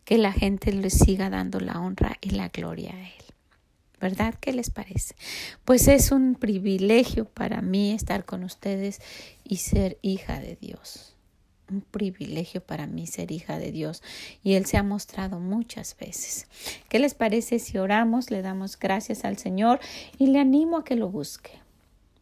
que 0.04 0.18
la 0.18 0.30
gente 0.30 0.74
le 0.74 0.90
siga 0.90 1.30
dando 1.30 1.58
la 1.58 1.80
honra 1.80 2.18
y 2.20 2.32
la 2.32 2.50
gloria 2.50 2.90
a 2.92 3.00
Él. 3.00 3.24
¿Verdad? 3.98 4.34
¿Qué 4.38 4.52
les 4.52 4.68
parece? 4.68 5.14
Pues 5.64 5.88
es 5.88 6.10
un 6.10 6.34
privilegio 6.34 7.24
para 7.24 7.62
mí 7.62 7.92
estar 7.92 8.26
con 8.26 8.44
ustedes 8.44 9.00
y 9.42 9.56
ser 9.56 9.96
hija 10.02 10.38
de 10.38 10.56
Dios 10.60 11.13
un 11.70 11.80
privilegio 11.80 12.60
para 12.62 12.86
mí 12.86 13.06
ser 13.06 13.30
hija 13.30 13.58
de 13.58 13.72
Dios 13.72 14.02
y 14.42 14.54
Él 14.54 14.66
se 14.66 14.76
ha 14.76 14.82
mostrado 14.82 15.40
muchas 15.40 15.96
veces. 15.96 16.46
¿Qué 16.88 16.98
les 16.98 17.14
parece 17.14 17.58
si 17.58 17.78
oramos, 17.78 18.30
le 18.30 18.42
damos 18.42 18.78
gracias 18.78 19.24
al 19.24 19.38
Señor 19.38 19.80
y 20.18 20.28
le 20.28 20.40
animo 20.40 20.78
a 20.78 20.84
que 20.84 20.96
lo 20.96 21.08
busque? 21.08 21.52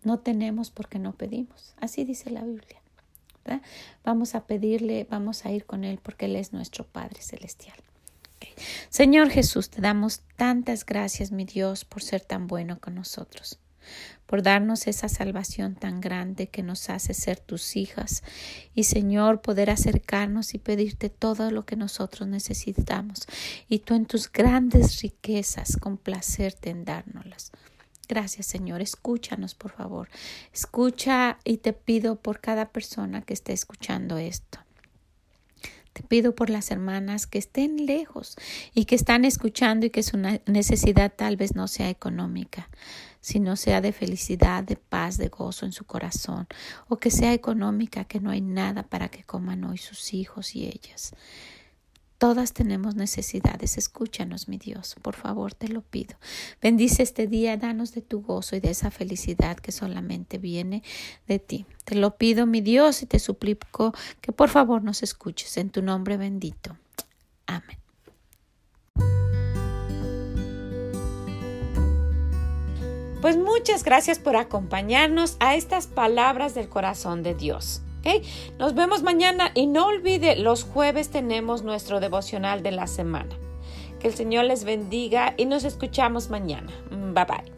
No 0.05 0.19
tenemos 0.19 0.71
porque 0.71 0.99
no 0.99 1.13
pedimos. 1.13 1.75
Así 1.81 2.05
dice 2.05 2.31
la 2.31 2.43
Biblia. 2.43 2.81
Vamos 4.05 4.35
a 4.35 4.47
pedirle, 4.47 5.07
vamos 5.11 5.45
a 5.45 5.51
ir 5.51 5.65
con 5.65 5.85
Él 5.85 5.99
porque 6.03 6.27
Él 6.27 6.37
es 6.37 6.53
nuestro 6.53 6.85
Padre 6.85 7.21
Celestial. 7.21 7.77
Señor 8.89 9.31
Jesús, 9.31 9.71
te 9.71 9.81
damos 9.81 10.23
tantas 10.37 10.85
gracias, 10.85 11.33
mi 11.33 11.45
Dios, 11.45 11.85
por 11.85 12.03
ser 12.03 12.21
tan 12.23 12.47
bueno 12.47 12.79
con 12.81 12.95
nosotros 12.95 13.59
por 14.33 14.43
darnos 14.43 14.87
esa 14.87 15.11
salvación 15.11 15.75
tan 15.75 16.01
grande 16.01 16.49
que 16.49 16.63
nos 16.63 16.89
hace 16.89 17.13
ser 17.13 17.39
tus 17.39 17.77
hijas. 17.77 18.23
Y 18.75 18.85
Señor 18.85 19.43
poder 19.43 19.69
acercarnos 19.69 20.55
y 20.55 20.59
pedirte 20.59 21.11
todo 21.11 21.51
lo 21.51 21.67
que 21.67 21.77
nosotros 21.77 22.27
necesitamos. 22.29 23.27
Y 23.69 23.81
tú 23.81 23.95
en 23.95 24.07
tus 24.07 24.33
grandes 24.33 25.03
riquezas 25.03 25.77
complacerte 25.77 26.71
en 26.71 26.87
dárnoslas. 26.87 27.53
Gracias 28.09 28.47
Señor, 28.47 28.81
escúchanos 28.81 29.55
por 29.55 29.73
favor, 29.73 30.09
escucha 30.53 31.39
y 31.45 31.59
te 31.59 31.73
pido 31.73 32.17
por 32.17 32.41
cada 32.41 32.71
persona 32.71 33.23
que 33.23 33.33
esté 33.33 33.53
escuchando 33.53 34.19
esto. 34.19 34.59
Te 35.93 36.03
pido 36.03 36.35
por 36.35 36.49
las 36.49 36.71
hermanas 36.71 37.27
que 37.27 37.39
estén 37.39 37.85
lejos 37.85 38.37
y 38.75 38.87
que 38.87 38.95
están 38.95 39.25
escuchando 39.27 39.87
y 39.87 39.91
que 39.91 40.03
su 40.03 40.17
necesidad 40.17 41.13
tal 41.15 41.37
vez 41.37 41.55
no 41.55 41.69
sea 41.69 41.91
económica 41.91 42.71
sino 43.23 43.57
sea 43.57 43.81
de 43.81 43.93
felicidad, 43.93 44.63
de 44.65 44.77
paz, 44.77 45.17
de 45.17 45.29
gozo 45.29 45.65
en 45.65 45.73
su 45.73 45.85
corazón, 45.85 46.47
o 46.89 46.99
que 46.99 47.11
sea 47.11 47.33
económica, 47.33 48.05
que 48.05 48.21
no 48.21 48.31
hay 48.31 48.43
nada 48.43 48.83
para 48.83 49.09
que 49.09 49.25
coman 49.25 49.65
hoy 49.65 49.79
sus 49.79 50.13
hijos 50.13 50.55
y 50.55 50.67
ellas. 50.67 51.15
Todas 52.19 52.53
tenemos 52.53 52.95
necesidades. 52.95 53.79
Escúchanos, 53.79 54.47
mi 54.47 54.57
Dios, 54.57 54.95
por 55.03 55.17
favor, 55.17 55.55
te 55.55 55.67
lo 55.67 55.83
pido. 55.83 56.15
Bendice 56.61 57.03
este 57.03 57.27
día, 57.27 57.57
danos 57.57 57.95
de 57.95 58.01
tu 58.01 58.23
gozo 58.23 58.55
y 58.55 58.61
de 58.61 58.71
esa 58.71 58.93
felicidad 58.93 59.57
que 59.57 59.73
solamente 59.73 60.39
viene 60.39 60.85
de 61.27 61.41
ti. 61.41 61.67
Te 61.85 61.97
lo 61.97 62.17
pido, 62.17 62.47
mi 62.47 62.61
Dios, 62.61 63.03
y 63.03 63.07
te 63.07 63.19
suplico 63.19 63.93
que 64.21 64.31
por 64.31 64.51
favor 64.51 64.85
nos 64.85 65.03
escuches 65.03 65.57
en 65.57 65.71
tu 65.71 65.83
nombre 65.83 66.17
bendito. 66.17 66.77
Amén. 67.47 67.82
Pues 73.23 73.37
muchas 73.37 73.85
gracias 73.85 74.19
por 74.19 74.35
acompañarnos 74.37 75.37
a 75.39 75.55
estas 75.55 75.87
palabras 75.87 76.55
del 76.55 76.69
corazón 76.69 77.23
de 77.23 77.37
Dios. 77.37 77.81
Nos 78.59 78.75
vemos 78.75 79.05
mañana 79.05 79.53
y 79.55 79.67
no 79.69 79.87
olvide, 79.87 80.35
los 80.35 80.65
jueves 80.65 81.09
tenemos 81.09 81.63
nuestro 81.63 82.01
devocional 82.01 82.65
de 82.65 82.73
la 82.73 82.89
semana. 82.89 83.39
Que 84.01 84.09
el 84.09 84.15
Señor 84.15 84.47
les 84.47 84.65
bendiga 84.65 85.35
y 85.37 85.47
nos 85.47 85.63
escuchamos 85.63 86.31
mañana. 86.31 86.73
Bye 86.91 87.25
bye. 87.25 87.52